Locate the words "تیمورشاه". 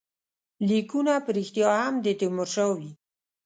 2.19-2.69